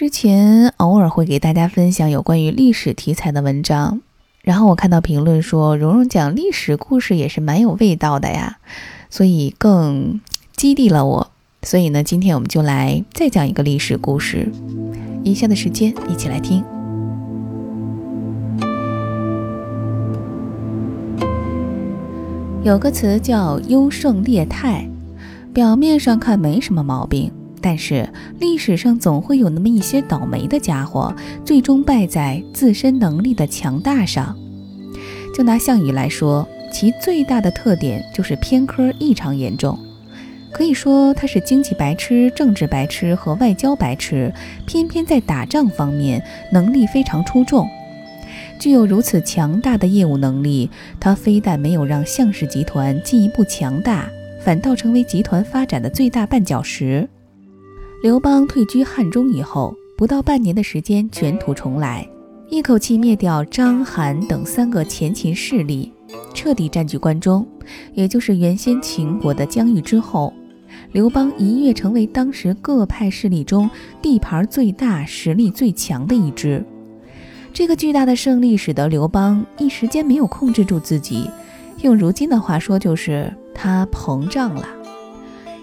[0.00, 4.00] 之前偶尔会给大家分享有关于历史题材的文章，
[4.40, 8.56] 然后我看到评论说蓉蓉讲历史故事也是蛮有味道的呀，
[9.10, 10.18] 所以更
[10.56, 11.30] 激励了我。
[11.60, 14.50] 所以呢，今天我们就来再讲一个历史故事。
[15.22, 16.64] 以下的时间一起来听。
[22.64, 24.88] 有个词叫优胜劣汰，
[25.52, 27.30] 表面上看没什么毛病。
[27.62, 28.08] 但是
[28.38, 31.14] 历史上总会有那么一些倒霉的家伙，
[31.44, 34.36] 最终败在自身能力的强大上。
[35.34, 39.78] 就拿项羽来说，其最大的特点就是偏科异常严重，
[40.52, 44.32] 可以说他是经济白痴、政治白痴和外交白痴，
[44.66, 47.68] 偏偏在打仗方面能力非常出众。
[48.58, 50.68] 具有如此强大的业务能力，
[50.98, 54.08] 他非但没有让项氏集团进一步强大，
[54.44, 57.08] 反倒成为集团发展的最大绊脚石。
[58.02, 62.08] 刘邦退居汉中以后，不到半年的时间，卷土重来，
[62.48, 65.92] 一口气灭掉章邯等三个前秦势力，
[66.32, 67.46] 彻底占据关中，
[67.92, 70.32] 也就是原先秦国的疆域之后，
[70.92, 73.68] 刘邦一跃成为当时各派势力中
[74.00, 76.64] 地盘最大、实力最强的一支。
[77.52, 81.28] 这个巨大的胜利使得刘邦一时间没有控制住自己，
[81.82, 84.66] 用如今的话说，就是他膨胀了。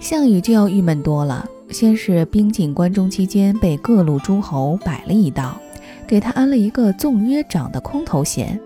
[0.00, 1.48] 项羽就要郁闷多了。
[1.74, 5.60] 先是兵进关中期间被各路诸侯摆了一道，
[6.06, 8.58] 给他安了一个纵约长的空头衔，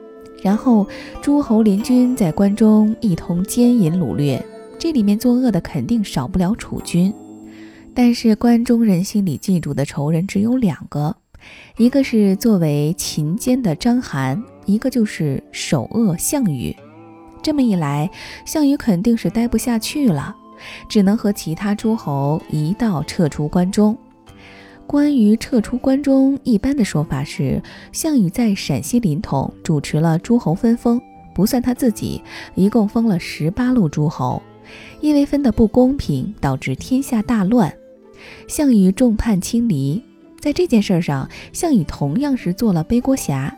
[0.42, 0.86] 然后
[1.22, 4.44] 诸侯联军在关中一通奸淫掳掠，
[4.78, 7.10] 这里面作恶的肯定少不了楚军。
[7.94, 11.16] 但是关中人心里记住的仇人只有两个，
[11.78, 16.76] 一个是作为秦奸的章邯，一个就是首恶项羽。
[17.42, 18.10] 这么一来，
[18.44, 20.36] 项羽肯定是待不下去了。
[20.88, 23.96] 只能和其他诸侯一道撤出关中。
[24.86, 30.98] 关于撤出关中，一般的说法是，项羽在陕西临潼主持了诸侯分封，
[31.34, 32.22] 不算他自己，
[32.54, 34.42] 一共封了十八路诸侯。
[35.00, 37.72] 因为分的不公平，导致天下大乱，
[38.46, 40.02] 项羽众叛亲离。
[40.40, 43.54] 在这件事上，项羽同样是做了背锅侠。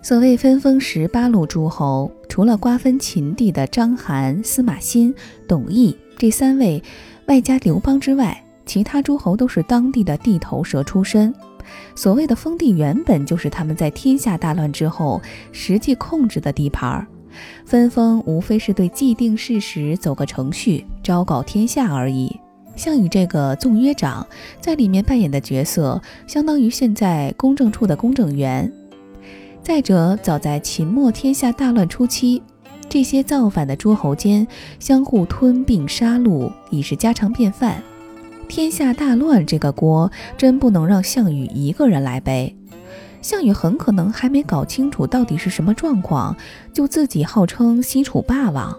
[0.00, 5.12] 所谓分封十八路诸侯，除了瓜分秦地的章邯、司马欣、
[5.48, 5.96] 董翳。
[6.18, 6.82] 这三位，
[7.26, 11.32] 外加刘邦之外，其他诸侯都是当地的地头蛇出身。
[11.94, 17.06] 所谓的封地，原本就是他们在天下大乱之后实际控制的地盘儿。
[17.64, 22.36] 分封无非是对既定事实走个程序，昭告天下而已。
[22.74, 24.26] 项羽这个纵约长，
[24.60, 28.72] 在里面扮演的角色，相当于现在公证处的公证员。
[29.62, 32.42] 再者，早在秦末天下大乱初期。
[32.88, 34.46] 这些造反的诸侯间
[34.78, 37.82] 相互吞并杀戮已是家常便饭，
[38.48, 42.56] 天下大乱这个锅真不能让项羽一个人来背。
[43.20, 46.34] 项羽很可能还没搞清楚到底是什么状况，
[46.72, 48.74] 就自己号称西楚霸王。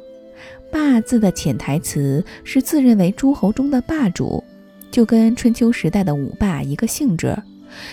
[0.71, 4.43] 霸字的潜台词是自认为诸侯中的霸主，
[4.89, 7.37] 就跟春秋时代的五霸一个性质。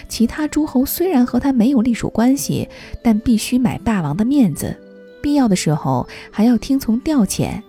[0.08, 2.68] 其他诸侯虽然和他没有隶属关系，
[3.02, 4.74] 但必须买霸王的面子。
[5.26, 7.60] 必要的时候还要听从调遣。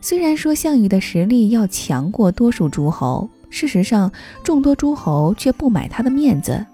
[0.00, 4.12] 虽然说项羽的实力要强过多数诸侯，事实上
[4.44, 6.64] 众多诸侯却不买他的面子。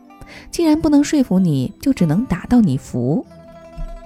[0.50, 3.24] 既然不能说服你，就只能打到你服。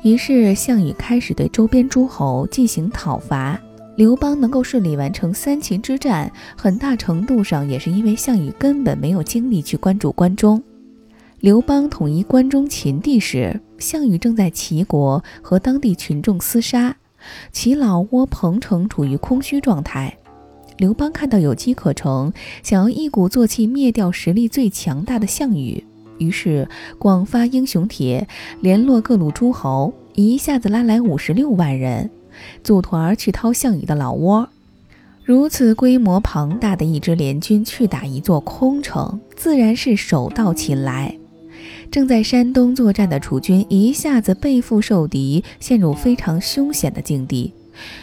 [0.05, 3.61] 于是项羽开始对周边诸侯进行讨伐。
[3.97, 10.63] 刘邦能够顺利完成三秦之战，很大程度上也是因为项羽根本没有精力去关注关中。
[11.41, 16.97] 刘邦统一关中秦地时，项羽正在齐国和当地群众厮杀，
[17.53, 20.19] 其老窝彭城处于空虚状态。
[20.77, 25.85] 刘邦看到有机可乘，想要一鼓作气灭掉实力最强大的项羽，
[26.19, 26.69] 于是
[26.99, 28.29] 广发英雄帖，
[28.61, 32.11] 联络各路诸侯，一下子拉来五十六万人，
[32.63, 34.49] 组团去掏项羽的老窝。
[35.25, 41.19] 如此规模庞大的一支联军去打一座空城，自然是手到擒来。
[41.91, 47.53] 正在山东作战的楚军一下子背负受敌，陷入非常凶险的境地。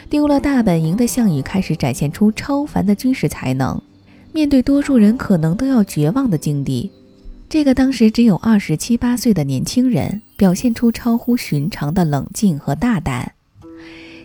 [0.10, 3.82] 丢了大本营的项羽开始展现出超凡的军事才能，
[4.32, 6.92] 面对多数人可能都要绝望的境地，
[7.50, 13.34] 这个当时只有二十七八岁的年轻人表现出超乎寻常的冷静和大胆。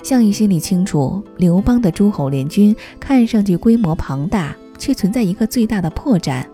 [0.02, 6.44] 项羽心里清楚，刘邦的诸侯联军看上去规模庞大，却存在一个最大的破绽。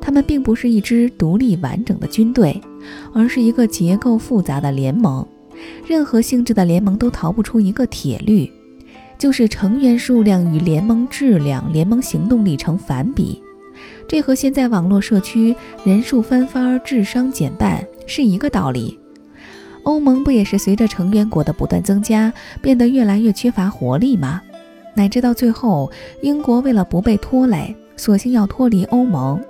[0.00, 2.60] 他们并不是一支独立完整的军队，
[3.12, 5.26] 而是一个结构复杂的联盟。
[5.86, 8.50] 任何性质的联盟都逃不出一个铁律，
[9.16, 13.40] 就是成员数量与联盟质量、联盟行动力成反比。
[14.06, 15.54] 这和现在网络社区
[15.84, 18.98] 人数翻番、智商减半是一个道理。
[19.84, 22.32] 欧盟不也是随着成员国的不断增加，
[22.62, 24.40] 变得越来越缺乏活力吗？
[24.94, 25.90] 乃至到最后，
[26.22, 29.40] 英国为了不被拖累，索性要脱离欧盟。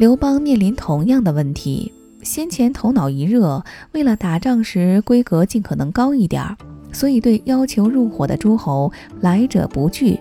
[0.00, 1.92] 刘邦面临同样的问题，
[2.22, 3.62] 先前头脑一热，
[3.92, 6.42] 为了打仗时规格尽可能高一点，
[6.90, 10.18] 所以对要求入伙的诸侯来者不拒，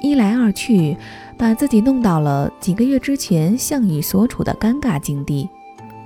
[0.00, 0.96] 一来二去，
[1.36, 5.48] 把自己弄到了几个月之前项羽所处的尴尬境地，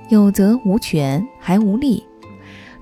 [0.09, 2.03] 有则无权，还无力。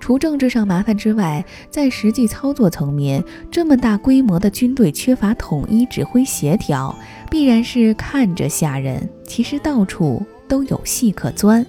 [0.01, 6.93] 除政治上麻烦之外，在实际操作层面，这么大规模的军队缺乏统一指挥协调，
[7.29, 9.07] 必然是看着吓人。
[9.23, 11.63] 其实到处都有戏可钻。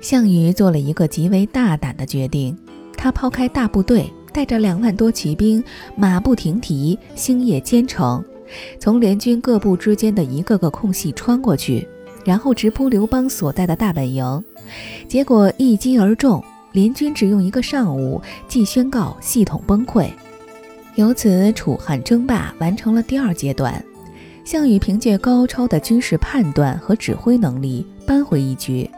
[0.00, 2.56] 项羽做了一个极为大胆的决定，
[2.96, 5.62] 他抛开大部队，带着两万多骑兵，
[5.94, 8.24] 马不停蹄，星夜兼程，
[8.80, 11.86] 从联军各部之间的一个个空隙穿过去，
[12.24, 14.42] 然后直扑刘邦所在的大本营。
[15.06, 16.42] 结果一击而中。
[16.78, 20.08] 联军只用一个上午，即宣告系统崩溃。
[20.94, 23.84] 由此，楚汉争霸完成了第二阶段。
[24.44, 28.88] 项羽凭借高超的军事判断和指挥能力扳回一局，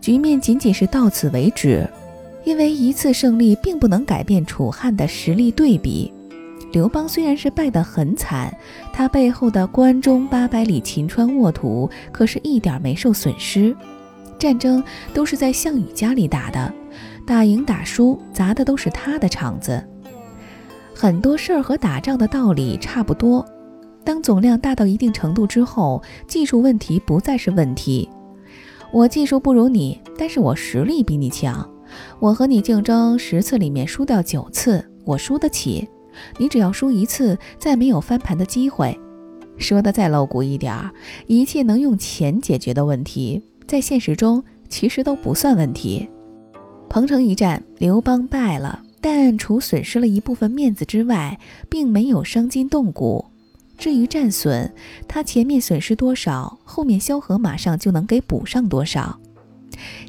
[0.00, 1.86] 局面仅仅是到此为止。
[2.44, 6.10] 因为一次胜利并不能改变楚汉的实力对比。
[6.72, 8.50] 刘邦虽然是败得很惨，
[8.90, 13.76] 他背后的关中八百里秦川沃土可是一点没受损失。
[14.38, 14.82] 战争
[15.12, 16.72] 都是在项羽家里打的。
[17.28, 19.86] 打赢打输砸的都是他的场子，
[20.94, 23.44] 很多事儿和打仗的道理差不多。
[24.02, 28.08] 当总量大到一定程度之后，技术问题不再是问题。
[28.90, 31.68] 我技术不如你，但是我实力比你强。
[32.18, 35.86] 我和你竞争十次里面输掉九次，我输得起。
[36.38, 38.98] 你只要输一次，再没有翻盘的机会。
[39.58, 40.90] 说的再露骨一点儿，
[41.26, 46.08] 一切能用钱解决的问题，在现实中其实都不算问题。
[46.88, 51.38] 彭城一战，刘邦败了，但除损失了一部分面子之外，
[51.68, 53.26] 并没有伤筋动骨。
[53.76, 54.72] 至于战损，
[55.06, 59.20] 他前面损失多少，后面萧何马上就能给补上多少。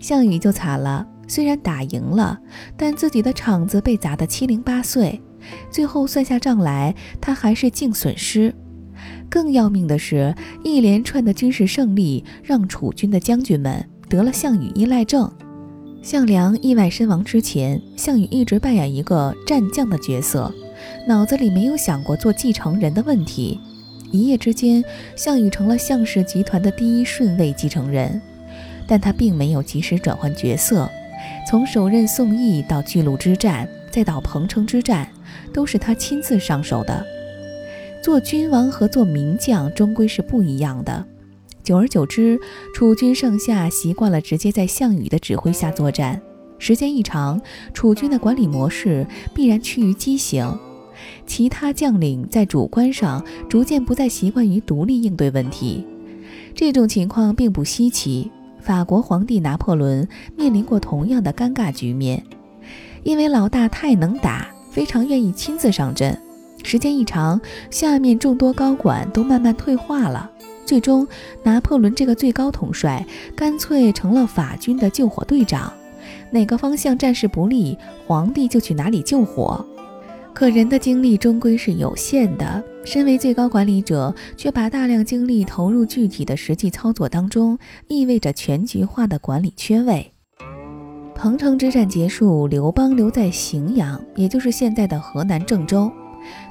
[0.01, 2.39] 项羽就惨了，虽然打赢了，
[2.75, 5.21] 但自己的场子被砸得七零八碎，
[5.69, 8.55] 最后算下账来，他还是净损失。
[9.29, 10.33] 更要命的是，
[10.63, 15.31] 一连串的军事胜利让楚军的将军们得了项羽依赖症。
[16.01, 20.51] 项梁意外身亡之前，项羽一直扮演一个战将的角色，
[21.05, 23.59] 脑子里没有想过做继承人的问题。
[24.09, 24.83] 一夜之间，
[25.15, 28.19] 项羽成了项氏集团的第一顺位继承人，
[28.87, 30.89] 但他并没有及时转换角色。
[31.47, 35.07] 从首任宋义到巨鹿之战，再到彭城之战，
[35.53, 37.05] 都是他亲自上手的。
[38.01, 41.05] 做君王和做名将终归是不一样的。
[41.69, 42.42] 久而久之，
[42.74, 46.19] 楚军上下习惯了直接在项羽的指挥下作战，
[46.57, 47.39] 时间一长，
[47.75, 49.06] 楚军的管理模式
[49.36, 50.51] 必然趋于畸形。
[51.27, 55.86] 其他将领在主观上逐渐不再习惯于独立应对问题，
[56.56, 58.31] 这种情况并不稀奇。
[58.60, 62.24] 法国皇帝拿破仑面临过同样的尴尬局面，
[63.04, 66.19] 因为老大太能打，非常愿意亲自上阵，
[66.63, 67.39] 时间一长，
[67.69, 70.31] 下面众多高管都慢慢退化了。
[70.69, 71.07] 最终，
[71.42, 73.04] 拿破仑这个最高统帅
[73.36, 75.73] 干脆成了法军的救火队长，
[76.30, 79.66] 哪个方向战事不利，皇帝就去哪里救火。
[80.31, 87.57] 可人的精力终归是有限的，身为最高管理者，却把大量精力投入具体的实际操作当中，
[87.88, 90.14] 意味着全局化的管理缺位。
[91.16, 95.92] 彭城之战结束，刘邦留在荥阳，也就是现在的河南郑州，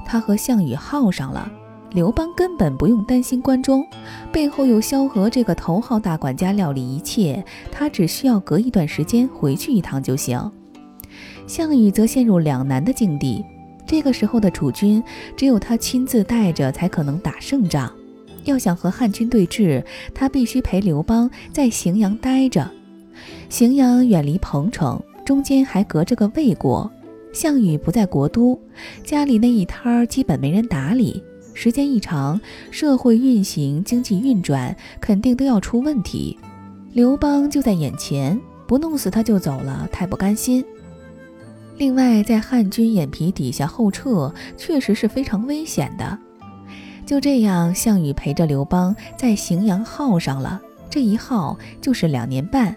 [0.05, 1.49] 他和项羽耗上了。
[1.91, 3.83] 刘邦根本不用担心关中，
[4.31, 10.51] 背后有萧何这个头号大管家料理一切，他只需要隔一段时间回去一趟就行。
[11.47, 13.43] 项羽则陷入两难的境地，
[13.87, 15.03] 这个时候的楚军
[15.35, 17.91] 只有他亲自带着才可能打胜仗。
[18.45, 22.69] 要想和汉军对峙，他必须陪刘邦在荥阳待着。
[23.49, 26.89] 荥阳远离彭城，中间还隔着个魏国，
[27.33, 28.57] 项羽不在国都，
[29.03, 31.21] 家里那一摊儿基本没人打理。
[31.61, 32.39] 时间一长，
[32.71, 36.39] 社会运行、经济运转肯定都要出问题。
[36.93, 40.63] 刘邦就在眼前，不弄死他就走了，太不甘心。
[41.75, 46.17] 另外，在汉军眼皮底下后撤，确实是非常危险的。
[47.05, 52.73] 就这样，项羽陪着刘邦在荥阳耗上了，这一耗就是两年半。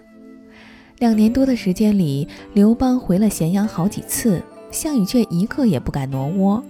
[0.99, 6.61] 两年多的时间里，刘邦回了咸阳好几次，项羽却一刻也不敢挪窝。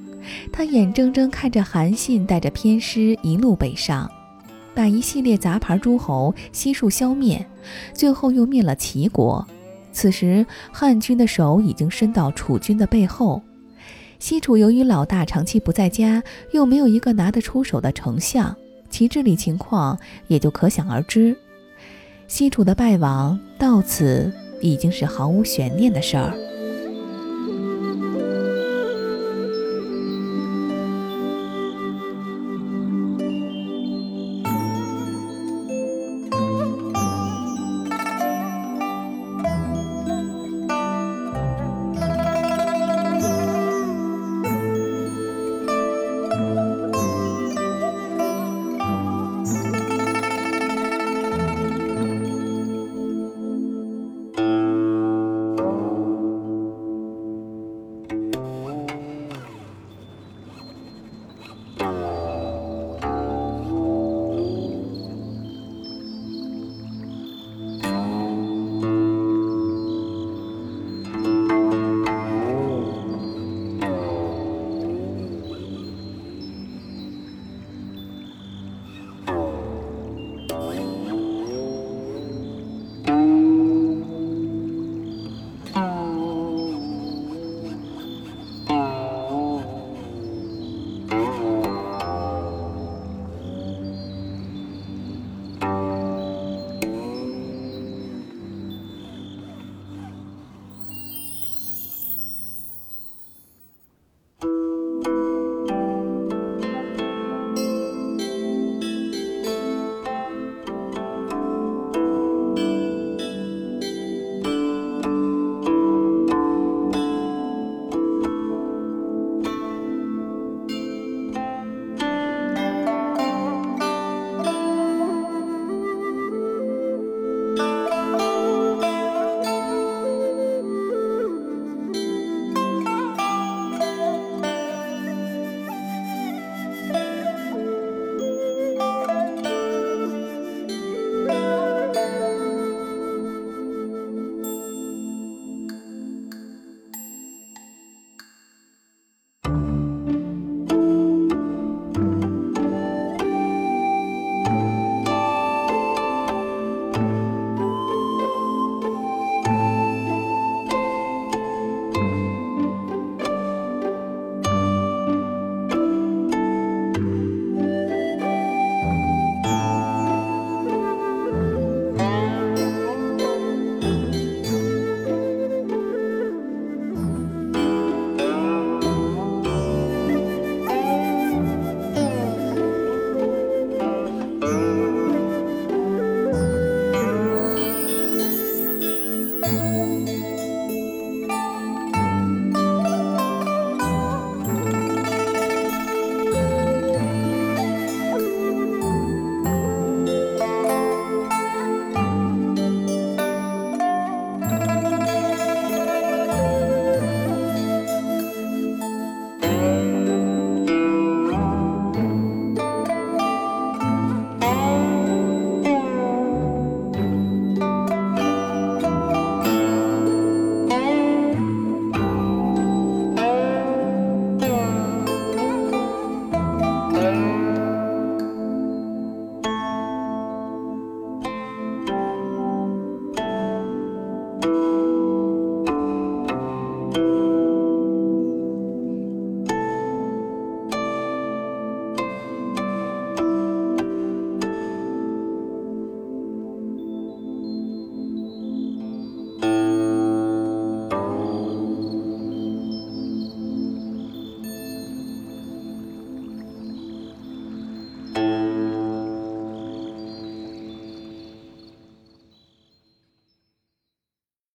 [0.51, 4.09] 他眼睁睁看着韩信带着偏师一路北上，
[4.73, 7.45] 把一系列杂牌诸侯悉数消灭，
[7.93, 9.45] 最后又灭了齐国。
[9.91, 13.41] 此时，汉军的手已经伸到楚军的背后。
[14.19, 18.55] 西楚由于老大长期不在家，又没有一个拿得出手的丞相，
[18.89, 21.35] 其治理情况也就可想而知。
[22.27, 26.33] 西楚的败亡到此已经是毫无悬念的事儿。